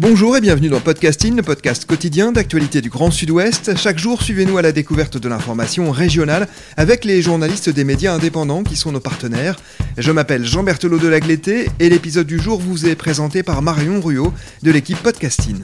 [0.00, 3.76] Bonjour et bienvenue dans Podcasting, le podcast quotidien d'actualité du Grand Sud-Ouest.
[3.76, 8.62] Chaque jour, suivez-nous à la découverte de l'information régionale avec les journalistes des médias indépendants
[8.62, 9.56] qui sont nos partenaires.
[9.98, 14.00] Je m'appelle Jean Berthelot de Lagleté et l'épisode du jour vous est présenté par Marion
[14.00, 14.32] Ruot
[14.62, 15.58] de l'équipe Podcasting.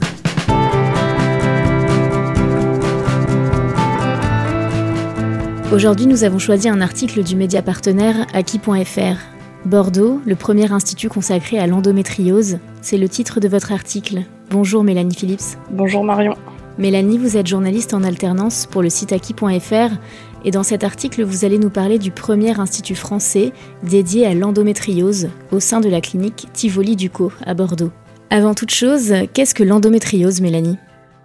[5.73, 9.36] Aujourd'hui, nous avons choisi un article du média partenaire Aki.fr.
[9.67, 14.21] Bordeaux, le premier institut consacré à l'endométriose, c'est le titre de votre article.
[14.49, 15.57] Bonjour Mélanie Phillips.
[15.71, 16.35] Bonjour Marion.
[16.77, 19.97] Mélanie, vous êtes journaliste en alternance pour le site Aki.fr
[20.45, 23.51] et dans cet article, vous allez nous parler du premier institut français
[23.83, 27.91] dédié à l'endométriose au sein de la clinique Tivoli Ducos à Bordeaux.
[28.29, 30.77] Avant toute chose, qu'est-ce que l'endométriose, Mélanie?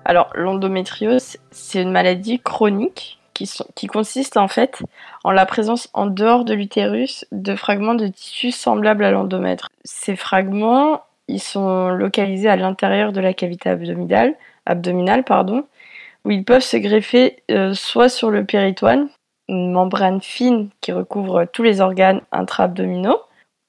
[0.04, 3.20] Alors, l'endométriose, c'est une maladie chronique
[3.74, 4.82] qui, consiste en fait
[5.24, 9.68] en la présence en dehors de l'utérus de fragments de tissu semblables à l'endomètre.
[9.84, 14.34] Ces fragments, ils sont localisés à l'intérieur de la cavité abdominale,
[14.66, 15.64] abdominale pardon,
[16.24, 19.08] où ils peuvent se greffer euh, soit sur le péritoine,
[19.48, 23.20] une membrane fine qui recouvre tous les organes intra-abdominaux,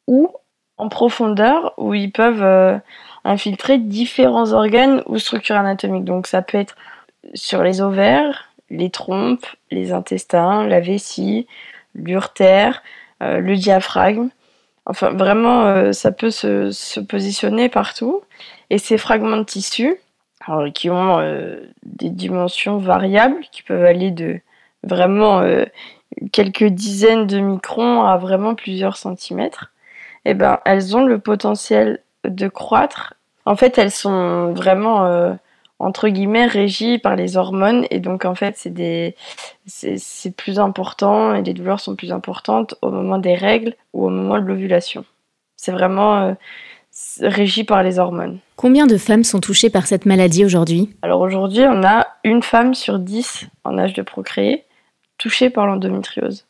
[0.08, 0.30] ou
[0.78, 2.78] en profondeur où ils peuvent euh,
[3.24, 6.06] infiltrer différents organes ou structures anatomiques.
[6.06, 6.76] Donc ça peut être
[7.34, 11.48] sur les ovaires, les trompes, les intestins, la vessie,
[11.96, 12.84] l'urtère,
[13.22, 14.30] euh, le diaphragme.
[14.86, 18.22] Enfin, vraiment, euh, ça peut se, positionner partout.
[18.70, 19.98] Et ces fragments de tissu,
[20.74, 24.42] qui ont euh, des dimensions variables, qui peuvent aller de
[24.84, 25.42] vraiment
[26.34, 29.72] quelques dizaines de microns à vraiment plusieurs centimètres,
[30.26, 33.14] eh ben, elles ont le potentiel de croître.
[33.46, 35.38] En fait, elles sont vraiment
[35.84, 39.16] entre guillemets régies par les hormones et donc en fait c'est des
[39.66, 44.10] c'est plus important et les douleurs sont plus importantes au moment des règles ou au
[44.10, 45.06] moment de l'ovulation.
[45.56, 46.34] C'est vraiment euh,
[46.92, 48.40] c'est régi par les hormones.
[48.56, 50.90] Combien de femmes sont touchées par cette maladie aujourd'hui?
[51.02, 54.66] Alors aujourd'hui, on a une femme sur dix en âge de procréer
[55.18, 56.46] touchée par l'endométriose.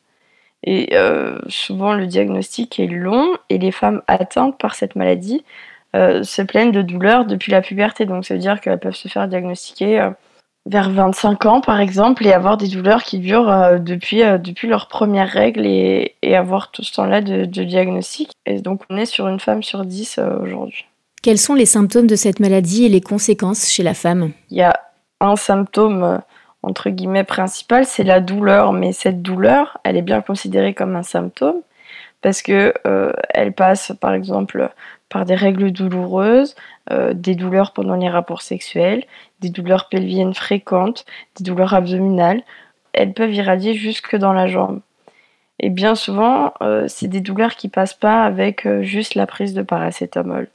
[0.64, 5.44] Et euh, souvent, le diagnostic est long et les femmes atteintes par cette maladie
[5.94, 8.04] se plaignent de douleurs depuis la puberté.
[8.04, 10.10] Donc, ça veut dire qu'elles peuvent se faire diagnostiquer euh,
[10.66, 14.68] vers 25 ans, par exemple, et avoir des douleurs qui durent euh, depuis, euh, depuis
[14.68, 18.32] leur première règle et, et avoir tout ce temps-là de, de diagnostic.
[18.46, 20.86] Et donc, on est sur une femme sur 10 euh, aujourd'hui.
[21.22, 24.32] Quels sont les symptômes de cette maladie et les conséquences chez la femme?
[24.50, 24.78] Il y a
[25.20, 26.18] un symptôme euh,
[26.62, 28.72] entre guillemets principal, c'est la douleur.
[28.72, 31.60] Mais cette douleur, elle est bien considérée comme un symptôme
[32.22, 34.70] parce que euh, elle passe, par exemple,
[35.14, 36.56] par des règles douloureuses,
[36.90, 39.04] euh, des douleurs pendant les rapports sexuels,
[39.38, 41.04] des douleurs pelviennes fréquentes,
[41.36, 42.42] des douleurs abdominales.
[42.92, 44.80] Elles peuvent irradier jusque dans la jambe.
[45.60, 49.54] Et bien souvent, euh, c'est des douleurs qui passent pas avec euh, juste la prise
[49.54, 50.48] de paracétamol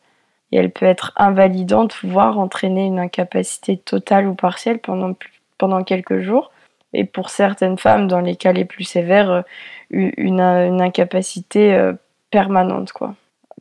[0.51, 5.15] et elle peut être invalidante, voire entraîner une incapacité totale ou partielle pendant,
[5.57, 6.51] pendant quelques jours.
[6.91, 9.45] Et pour certaines femmes, dans les cas les plus sévères,
[9.89, 11.91] une, une incapacité
[12.29, 12.91] permanente.
[12.91, 13.15] Quoi.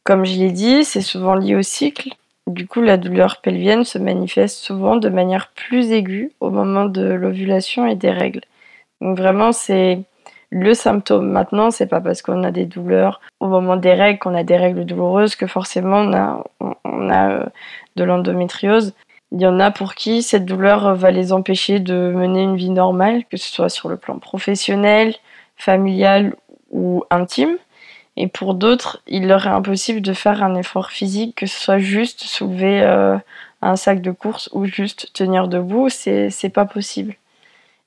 [0.09, 2.15] Comme je l'ai dit, c'est souvent lié au cycle.
[2.47, 7.03] Du coup, la douleur pelvienne se manifeste souvent de manière plus aiguë au moment de
[7.03, 8.41] l'ovulation et des règles.
[9.03, 10.01] Donc vraiment, c'est
[10.49, 11.29] le symptôme.
[11.31, 14.57] Maintenant, c'est pas parce qu'on a des douleurs au moment des règles, qu'on a des
[14.57, 16.43] règles douloureuses, que forcément on a,
[16.85, 17.47] on, a euh,
[17.97, 18.95] de l'endométriose.
[19.31, 22.71] Il y en a pour qui cette douleur va les empêcher de mener une vie
[22.71, 25.15] normale, que ce soit sur le plan professionnel,
[25.59, 26.35] familial
[26.71, 27.59] ou intime.
[28.21, 31.79] Et pour d'autres, il leur est impossible de faire un effort physique, que ce soit
[31.79, 33.17] juste soulever euh,
[33.63, 37.15] un sac de course ou juste tenir debout, c'est pas possible.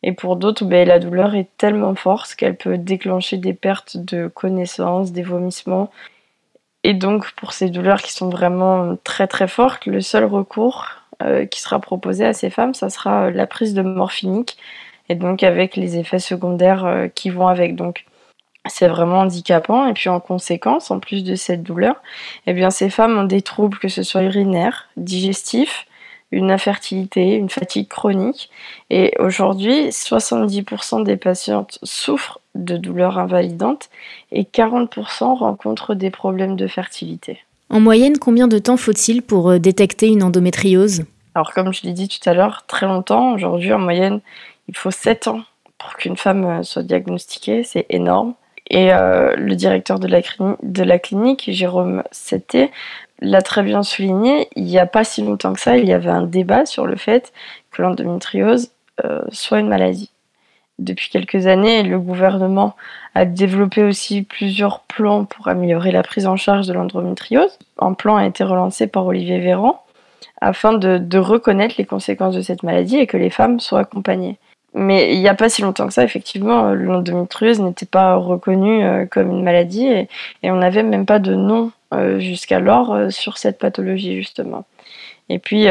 [0.04, 4.30] Et pour d'autres, ben, la douleur est tellement forte qu'elle peut déclencher des pertes de
[4.30, 5.92] connaissance, des vomissements.
[6.86, 10.88] Et donc, pour ces douleurs qui sont vraiment très très fortes, le seul recours
[11.22, 14.57] euh, qui sera proposé à ces femmes, ça sera euh, la prise de morphinique,
[15.10, 17.75] et donc avec les effets secondaires qui vont avec.
[17.75, 18.06] Donc,
[18.68, 19.88] c'est vraiment handicapant.
[19.88, 21.96] Et puis en conséquence, en plus de cette douleur,
[22.48, 25.88] eh bien, ces femmes ont des troubles, que ce soit urinaires, digestifs,
[26.31, 28.50] une infertilité, une fatigue chronique.
[28.90, 33.90] Et aujourd'hui, 70% des patientes souffrent de douleurs invalidantes
[34.31, 37.40] et 40% rencontrent des problèmes de fertilité.
[37.69, 41.04] En moyenne, combien de temps faut-il pour détecter une endométriose?
[41.36, 43.34] Alors comme je l'ai dit tout à l'heure, très longtemps.
[43.34, 44.19] Aujourd'hui, en moyenne,
[44.68, 45.42] il faut 7 ans
[45.78, 47.64] pour qu'une femme soit diagnostiquée.
[47.64, 48.34] C'est énorme.
[48.71, 52.71] Et euh, le directeur de la, clinique, Jérôme Setté,
[53.19, 54.47] l'a très bien souligné.
[54.56, 56.95] Il n'y a pas si longtemps que ça, il y avait un débat sur le
[56.95, 57.33] fait
[57.69, 58.71] que l'endométriose
[59.03, 60.09] euh, soit une maladie.
[60.79, 62.77] Depuis quelques années, le gouvernement
[63.13, 67.59] a développé aussi plusieurs plans pour améliorer la prise en charge de l'endométriose.
[67.77, 69.83] Un plan a été relancé par Olivier Véran
[70.39, 74.39] afin de reconnaître les conséquences de cette maladie et que les femmes soient accompagnées.
[74.73, 79.06] Mais il n'y a pas si longtemps que ça, effectivement, l'endométriose n'était pas reconnue euh,
[79.06, 80.07] comme une maladie et,
[80.44, 84.65] on n'avait même pas de nom euh, jusqu'alors euh, sur cette pathologie, justement.
[85.29, 85.68] Et puis,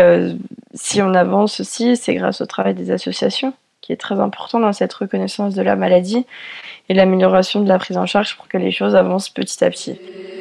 [0.73, 3.53] si on avance aussi, c'est grâce au travail des associations,
[3.83, 6.25] qui est très important dans cette reconnaissance de la maladie
[6.89, 9.99] et l'amélioration de la prise en charge pour que les choses avancent petit à petit.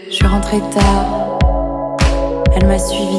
[0.09, 1.37] Je suis rentrée tard,
[2.55, 3.17] elle m'a suivi.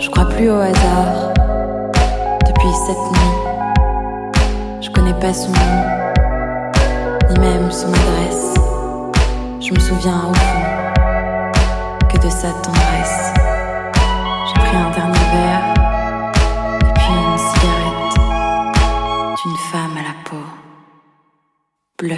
[0.00, 1.32] Je crois plus au hasard
[2.44, 3.53] depuis cette nuit
[5.04, 5.84] connais pas son nom,
[7.30, 8.54] ni même son adresse.
[9.60, 11.58] Je me souviens au fond
[12.10, 13.32] que de sa tendresse.
[14.46, 15.74] J'ai pris un dernier verre
[16.80, 18.16] et puis une cigarette
[19.44, 20.44] d'une femme à la peau
[21.98, 22.16] bleue.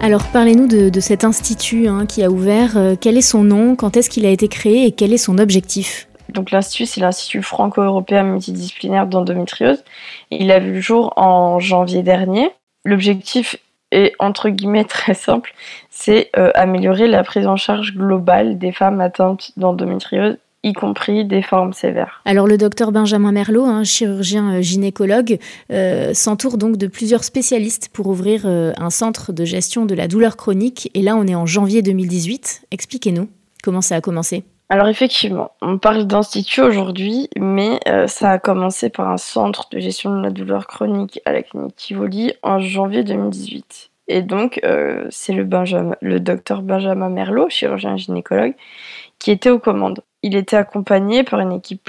[0.00, 2.78] Alors parlez-nous de, cet institut hein, qui a ouvert.
[2.78, 3.76] Euh, quel est son nom?
[3.76, 4.86] Quand est-ce qu'il a été créé?
[4.86, 6.08] Et quel est son objectif?
[6.28, 9.82] Donc l'Institut, c'est l'Institut franco-européen multidisciplinaire d'endométriose.
[10.30, 12.50] Il a vu le jour en janvier dernier.
[12.84, 13.56] L'objectif
[13.90, 15.54] est entre guillemets très simple,
[15.90, 21.40] c'est euh, améliorer la prise en charge globale des femmes atteintes d'endométriose y compris des
[21.40, 22.20] formes sévères.
[22.24, 25.38] Alors le docteur Benjamin Merlot, un chirurgien euh, gynécologue,
[25.72, 30.36] euh, s'entoure donc de plusieurs spécialistes pour ouvrir un centre de gestion de la douleur
[30.36, 30.90] chronique.
[30.94, 32.66] Et là, on est en janvier 2018.
[32.72, 33.28] Expliquez-nous
[33.62, 34.44] comment ça a commencé.
[34.70, 39.78] Alors effectivement, on parle d'institut aujourd'hui, mais euh, ça a commencé par un centre de
[39.78, 43.90] gestion de la douleur chronique à la clinique Tivoli en janvier 2018.
[44.08, 45.44] Et donc, euh, c'est le,
[46.20, 48.54] docteur Benjamin Merlot, chirurgien gynécologue,
[49.18, 50.02] qui était aux commandes.
[50.22, 51.82] Il était accompagné par une équipe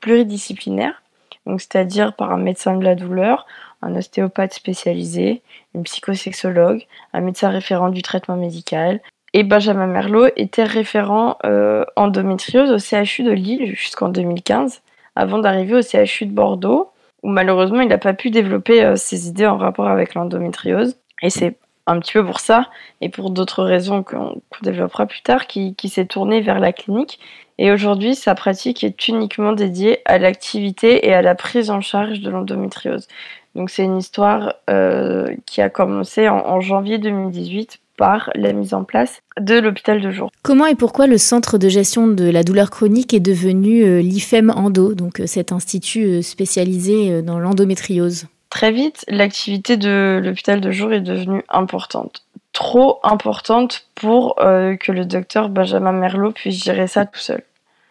[0.00, 1.02] pluridisciplinaire,
[1.46, 3.46] c'est-à-dire par un médecin de la douleur,
[3.80, 5.42] un ostéopathe spécialisé,
[5.74, 9.00] une psychosexologue, un médecin référent du traitement médical,
[9.36, 14.80] et Benjamin Merlot était référent euh, endométriose au CHU de Lille jusqu'en 2015,
[15.14, 16.88] avant d'arriver au CHU de Bordeaux,
[17.22, 20.96] où malheureusement il n'a pas pu développer euh, ses idées en rapport avec l'endométriose.
[21.20, 22.70] Et c'est un petit peu pour ça,
[23.02, 27.20] et pour d'autres raisons qu'on développera plus tard, qui, s'est tourné vers la clinique.
[27.58, 32.20] Et aujourd'hui, sa pratique est uniquement dédiée à l'activité et à la prise en charge
[32.20, 33.06] de l'endométriose.
[33.54, 38.74] Donc c'est une histoire euh, qui a commencé en, en janvier 2018 par la mise
[38.74, 40.30] en place de l'hôpital de jour.
[40.42, 44.50] Comment et pourquoi le centre de gestion de la douleur chronique est devenu euh, l'IFEM
[44.50, 48.26] Endo, donc euh, cet institut euh, spécialisé dans l'endométriose?
[48.50, 52.24] Très vite, l'activité de l'hôpital de jour est devenue importante.
[52.52, 57.42] Trop importante pour que le docteur Benjamin Merlot puisse gérer ça tout seul.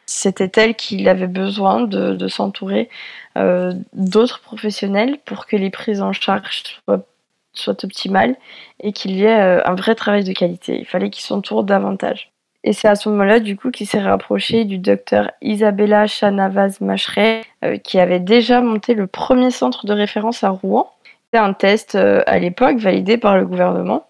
[0.07, 2.89] C'était elle qu'il avait besoin de, s'entourer
[3.93, 7.05] d'autres professionnels pour que les prises en charge soient
[7.59, 8.35] soit optimale
[8.81, 10.77] et qu'il y ait euh, un vrai travail de qualité.
[10.79, 12.31] Il fallait qu'il s'entoure davantage.
[12.63, 17.41] Et c'est à ce moment-là, du coup, qu'il s'est rapproché du docteur Isabella Chanavaz Macheret,
[17.63, 20.91] euh, qui avait déjà monté le premier centre de référence à Rouen.
[21.25, 24.05] C'était un test euh, à l'époque validé par le gouvernement.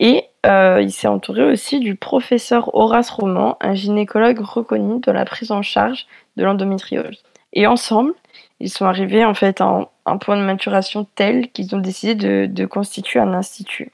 [0.00, 5.50] Et il s'est entouré aussi du professeur Horace Roman, un gynécologue reconnu dans la prise
[5.50, 7.22] en charge de l'endométriose.
[7.54, 8.12] Et ensemble,
[8.60, 12.66] ils sont arrivés en fait à un, point de maturation tel qu'ils ont décidé de,
[12.66, 13.90] constituer un institut.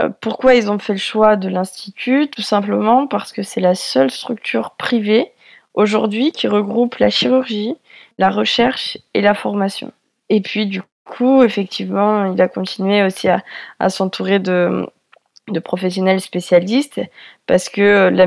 [0.00, 2.28] Euh, pourquoi ils ont fait le choix de l'institut?
[2.28, 5.32] Tout simplement parce que c'est la seule structure privée
[5.74, 7.76] aujourd'hui qui regroupe la chirurgie,
[8.18, 9.92] la recherche et la formation.
[10.28, 13.42] Et puis du coup, effectivement, il a continué aussi à,
[13.88, 14.88] s'entourer de,
[15.64, 17.00] professionnels spécialistes
[17.46, 18.26] parce que la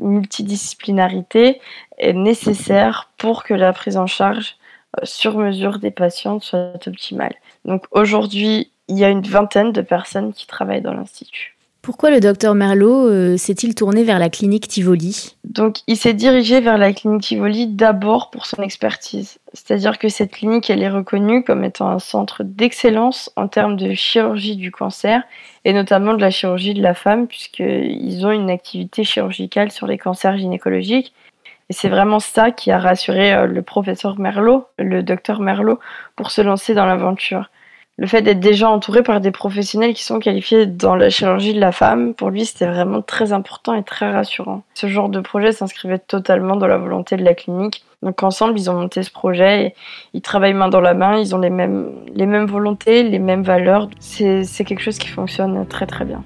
[0.00, 1.60] multidisciplinarité
[1.98, 4.57] est nécessaire pour que la prise en charge
[5.02, 7.34] sur mesure des patientes soit optimale.
[7.64, 11.58] Donc aujourd'hui, il y a une vingtaine de personnes qui travaillent dans l'Institut.
[11.80, 15.36] Pourquoi le docteur Merlot euh, s'est-il tourné vers la clinique Tivoli?
[15.44, 19.38] Donc, il s'est dirigé vers la clinique Tivoli d'abord pour son expertise.
[19.54, 23.94] C'est-à-dire que cette clinique, elle est reconnue comme étant un centre d'excellence en termes de
[23.94, 25.22] chirurgie du cancer
[25.64, 29.98] et notamment de la chirurgie de la femme, puisqu'ils ont une activité chirurgicale sur les
[29.98, 31.14] cancers gynécologiques
[31.70, 35.78] et c'est vraiment ça qui a rassuré euh, le professeur Merlot, le docteur Merlot,
[36.16, 37.50] pour se lancer dans l'aventure.
[37.98, 41.60] le fait d'être déjà entouré par des professionnels qui sont qualifiés dans la chirurgie de
[41.60, 44.62] la femme, pour lui, c'était vraiment très important et très rassurant.
[44.74, 47.84] Ce genre de projet s'inscrivait totalement dans la volonté de la clinique.
[48.02, 49.74] Donc ensemble, ils ont monté ce projet et
[50.14, 53.42] ils travaillent main dans la main, ils ont les mêmes, les mêmes volontés, les mêmes
[53.42, 53.90] valeurs.
[53.98, 56.22] C'est quelque chose qui fonctionne très très bien.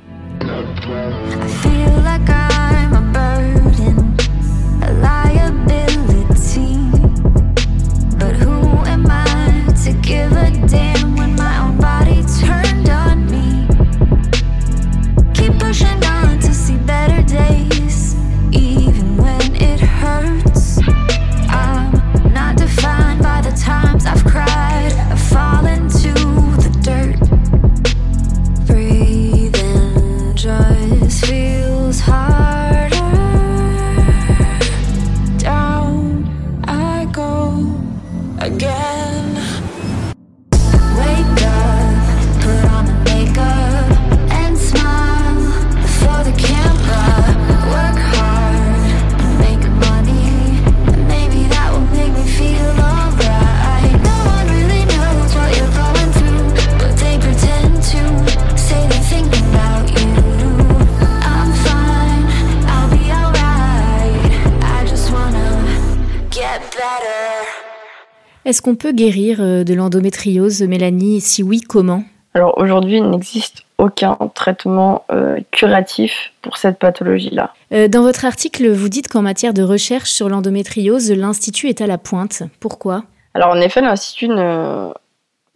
[68.45, 71.21] Est-ce qu'on peut guérir euh, de l'endométriose, Mélanie?
[71.21, 72.03] Si oui, comment?
[72.35, 77.53] Alors aujourd'hui, il n'existe aucun traitement euh, curatif pour cette pathologie-là.
[77.73, 81.87] Euh, dans votre article, vous dites qu'en matière de recherche sur l'endométriose, l'Institut est à
[81.87, 82.43] la pointe.
[82.59, 83.05] Pourquoi?
[83.35, 84.93] Alors en effet, l'Institut ne,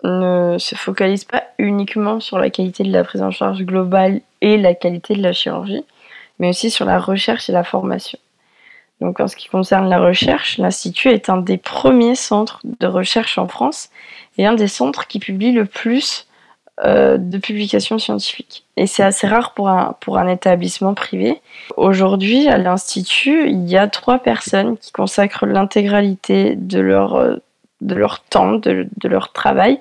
[0.05, 4.57] ne se focalise pas uniquement sur la qualité de la prise en charge globale et
[4.57, 5.85] la qualité de la chirurgie,
[6.39, 8.19] mais aussi sur la recherche et la formation.
[9.01, 13.39] Donc en ce qui concerne la recherche, l'Institut est un des premiers centres de recherche
[13.39, 13.91] en France
[14.39, 16.27] et un des centres qui publie le plus
[16.85, 18.65] euh, de publications scientifiques.
[18.77, 21.41] Et c'est assez rare pour un, pour un établissement privé.
[21.79, 27.37] Aujourd'hui, à l'Institut, il y a trois personnes qui consacrent l'intégralité de leur, euh,
[27.81, 29.81] de leur temps, de, de, leur travail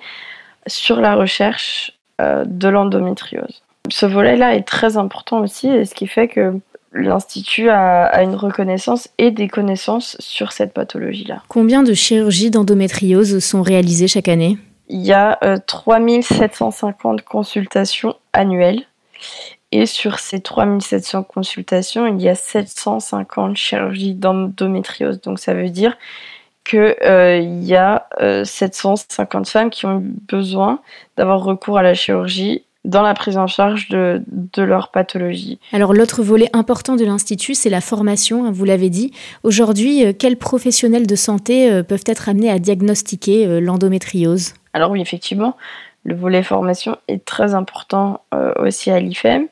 [0.67, 1.91] sur la recherche
[2.21, 3.61] euh, de l'endométriose.
[3.89, 6.53] Ce volet-là est très important aussi, et ce qui fait que
[6.95, 11.43] l'Institut a, une reconnaissance et des connaissances sur cette pathologie-là.
[11.47, 14.57] Combien de chirurgies d'endométriose sont réalisées chaque année?
[14.87, 15.37] Il y a
[15.67, 18.83] 3750 euh, consultations annuelles.
[19.71, 25.19] Et sur ces 3700 consultations, il y a 750 chirurgies d'endométriose.
[25.21, 25.97] Donc ça veut dire
[26.63, 28.07] qu'il euh, y a
[28.45, 30.79] 750 euh, femmes qui ont besoin
[31.17, 34.23] d'avoir recours à la chirurgie dans la prise en charge de,
[34.57, 35.59] leur pathologie.
[35.73, 39.11] Alors l'autre volet important de l'Institut, c'est la formation, hein, vous l'avez dit.
[39.43, 44.53] Aujourd'hui, euh, quels professionnels de santé euh, peuvent être amenés à diagnostiquer euh, l'endométriose?
[44.73, 45.57] Alors oui, effectivement,
[46.03, 48.21] le volet formation est très important
[48.59, 49.47] aussi à l'IFEM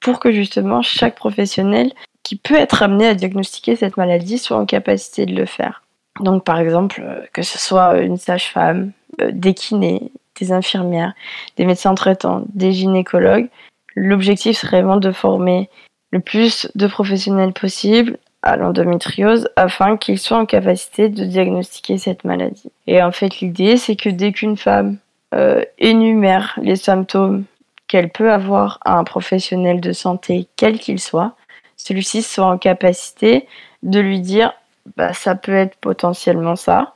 [0.00, 1.92] pour que justement chaque professionnel
[2.22, 5.82] qui peut être amené à diagnostiquer cette maladie soit en capacité de le faire.
[6.20, 11.14] Donc par exemple, que ce soit une sage-femme, des kinés, des infirmières,
[11.56, 13.48] des médecins traitants, des gynécologues.
[13.94, 15.68] L'objectif serait vraiment de former
[16.10, 22.24] le plus de professionnels possible à l'endométriose afin qu'ils soient en capacité de diagnostiquer cette
[22.24, 22.70] maladie.
[22.86, 24.98] Et en fait, l'idée, c'est que dès qu'une femme
[25.34, 27.44] euh, énumère les symptômes
[27.88, 31.34] qu'elle peut avoir à un professionnel de santé, quel qu'il soit,
[31.76, 33.46] celui-ci soit en capacité
[33.82, 34.52] de lui dire
[34.96, 36.94] bah, ça peut être potentiellement ça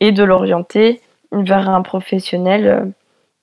[0.00, 1.00] et de l'orienter
[1.32, 2.84] vers un professionnel euh,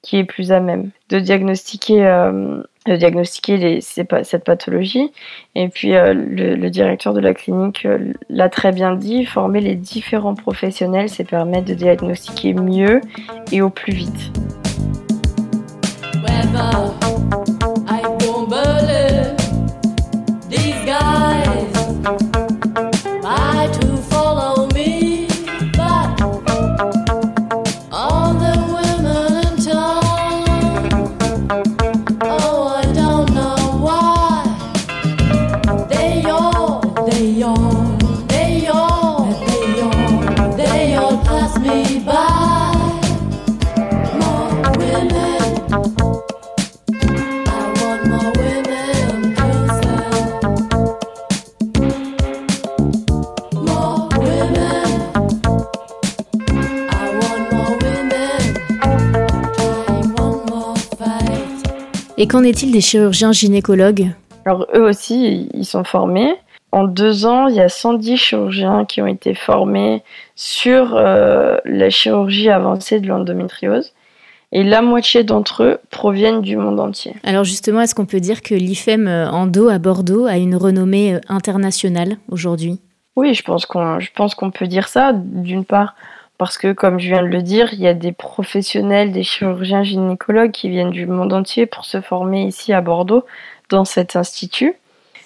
[0.01, 5.11] qui est plus à même de diagnostiquer, euh, de diagnostiquer cette pathologie.
[5.55, 7.85] Et puis euh, le, directeur de la clinique
[8.29, 13.01] l'a très bien dit, former les différents professionnels, c'est permettre de diagnostiquer mieux
[13.51, 14.31] et au plus vite.
[62.29, 64.11] Qu'en est-il des chirurgiens gynécologues
[64.45, 66.35] Alors eux aussi, ils sont formés.
[66.71, 70.03] En deux ans, il y a 110 chirurgiens qui ont été formés
[70.35, 73.93] sur euh, la chirurgie avancée de l'endométriose.
[74.51, 77.15] et la moitié d'entre eux proviennent du monde entier.
[77.23, 82.17] Alors justement, est-ce qu'on peut dire que l'IFEM Endo à Bordeaux a une renommée internationale
[82.29, 82.79] aujourd'hui?
[83.15, 85.95] Oui, je pense qu'on je pense qu'on peut dire ça d'une part
[86.39, 89.83] parce que comme je viens de le dire, il y a des professionnels, des chirurgiens
[89.83, 93.25] gynécologues qui viennent du monde entier pour se former ici à Bordeaux
[93.69, 94.73] dans cet institut.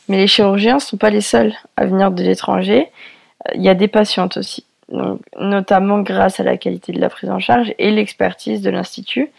[0.09, 2.89] Mais les chirurgiens ne sont pas les seuls à venir de l'étranger.
[3.53, 4.65] Il y a des patientes aussi
[5.39, 9.29] notamment grâce à la qualité de la prise en charge et l'expertise de l'Institut.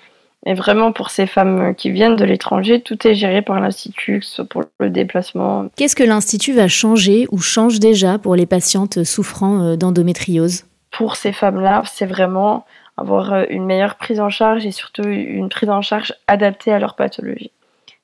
[0.46, 4.26] Et vraiment, pour ces femmes qui viennent de l'étranger, tout est géré par l'Institut, que
[4.26, 5.66] ce soit pour le déplacement.
[5.76, 10.64] Qu'est-ce que l'Institut va changer ou change déjà pour les patientes souffrant euh, d'endométriose?
[10.94, 12.64] Pour ces femmes-là, c'est vraiment
[12.96, 16.78] avoir euh, une meilleure prise en charge et surtout une prise en charge adaptée à
[16.78, 17.50] leur pathologie.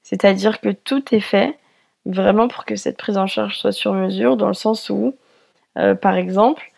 [0.02, 1.56] C'est-à-dire que tout est fait
[2.04, 5.14] vraiment pour que cette prise en charge soit sur mesure, dans le sens où,
[5.78, 6.72] euh, par exemple,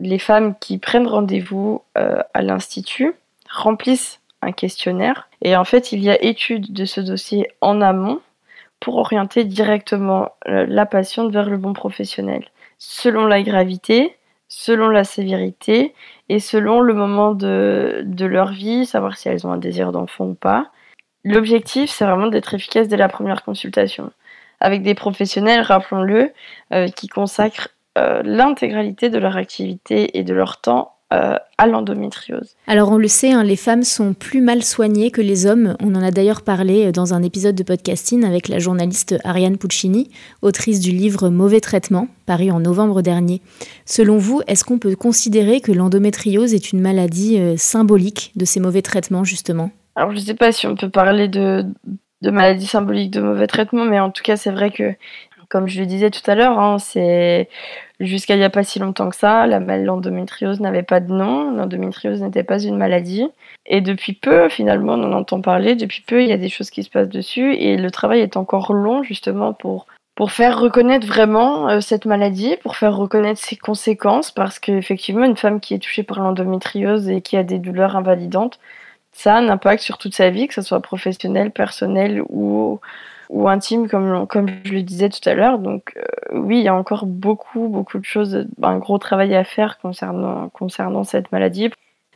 [0.00, 3.14] les femmes qui prennent rendez-vous euh, à l'Institut
[3.48, 8.20] remplissent un questionnaire et en fait il y a étude de ce dossier en amont
[8.80, 14.16] pour orienter directement la patiente vers le bon professionnel, selon la gravité,
[14.54, 15.94] selon la sévérité
[16.28, 20.34] et selon le moment de, leur vie, savoir si elles ont un désir d'enfant ou
[20.34, 20.70] pas.
[21.24, 24.12] L'objectif, c'est vraiment d'être efficace dès la première consultation,
[24.60, 26.32] avec des professionnels, rappelons-le,
[26.74, 32.56] euh, qui consacrent euh, l'intégralité de leur activité et de leur temps euh, à l'endométriose.
[32.66, 35.76] Alors on le sait, hein, les femmes sont plus mal soignées que les hommes.
[35.80, 39.58] On en a d'ailleurs parlé euh, dans un épisode de podcasting avec la journaliste Ariane
[39.58, 43.42] Puccini, autrice du livre Mauvais traitement, paru en novembre dernier.
[43.84, 48.82] Selon vous, est-ce qu'on peut considérer que l'endométriose est une maladie symbolique de ces mauvais
[48.82, 49.70] traitements justement?
[49.94, 51.66] Alors je ne sais pas si on peut parler de,
[52.22, 54.94] de maladie symbolique de mauvais traitement, mais en tout cas c'est vrai que
[55.52, 57.50] comme je le disais tout à l'heure, hein, c'est
[58.06, 61.52] jusqu'à il n'y a pas si longtemps que ça, la l'endométriose n'avait pas de nom,
[61.52, 63.28] l'endométriose n'était pas une maladie.
[63.66, 66.70] Et depuis peu, finalement, on en entend parler, depuis peu, il y a des choses
[66.70, 71.06] qui se passent dessus, et le travail est encore long, justement, pour, pour faire reconnaître
[71.06, 75.78] vraiment euh, cette maladie, pour faire reconnaître ses conséquences, parce qu'effectivement, une femme qui est
[75.78, 78.58] touchée par l'endométriose et qui a des douleurs invalidantes,
[79.12, 82.80] ça a un impact sur toute sa vie, que ce soit professionnelle, personnelle ou
[83.30, 85.58] ou intime, comme, comme je le disais tout à l'heure.
[85.58, 86.02] Donc euh,
[86.38, 90.48] oui, il y a encore beaucoup, beaucoup de choses, un gros travail à faire concernant,
[90.50, 91.70] concernant cette maladie.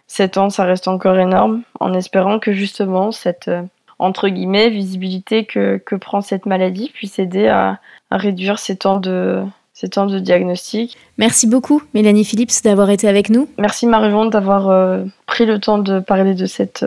[0.06, 3.62] Sept ans, ça reste encore énorme, en espérant que justement cette, euh,
[3.98, 9.00] entre guillemets, visibilité que, que prend cette maladie puisse aider à, à réduire ces temps
[9.00, 9.42] de,
[9.72, 10.96] ces temps de diagnostic.
[11.18, 13.48] Merci beaucoup, Mélanie Phillips, d'avoir été avec nous.
[13.58, 16.82] Merci, Marion, d'avoir euh, pris le temps de parler de cette,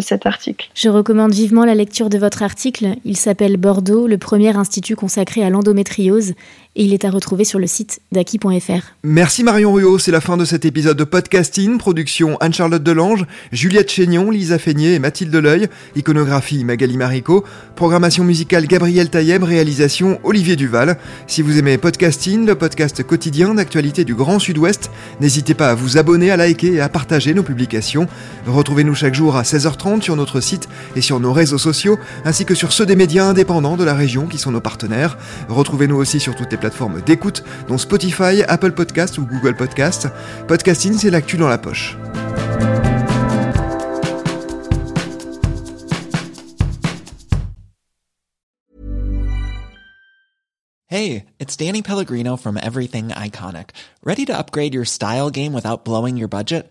[0.00, 0.70] cet article.
[0.74, 2.96] Je recommande vivement la lecture de votre article.
[3.04, 6.34] Il s'appelle Bordeaux, le premier institut consacré à l'endométriose
[6.76, 8.92] et il est à retrouver sur le site d'Aki.fr.
[9.02, 13.90] Merci Marion Ruot, c'est la fin de cet épisode de podcasting, production Anne-Charlotte Delange, Juliette
[13.90, 17.44] Chénion, Lisa Feignet et Mathilde Leuil, iconographie Magali Marico,
[17.76, 20.98] programmation musicale Gabriel Taïeb, réalisation Olivier Duval.
[21.26, 25.96] Si vous aimez podcasting, le podcast quotidien d'actualité du Grand Sud-Ouest, n'hésitez pas à vous
[25.96, 28.06] abonner, à liker et à partager nos publications.
[28.46, 32.54] Retrouvez-nous chaque jour à 16h30 sur notre site et sur nos réseaux sociaux, ainsi que
[32.54, 35.16] sur ceux des médias indépendants de la région qui sont nos partenaires.
[35.48, 40.08] Retrouvez-nous aussi sur toutes les plateformes d'écoute, dont Spotify, Apple Podcast ou Google Podcast.
[40.48, 41.96] Podcasting, c'est l'actu dans la poche.
[50.88, 53.70] Hey, it's Danny Pellegrino from Everything Iconic.
[54.02, 56.70] Ready to upgrade your style game without blowing your budget?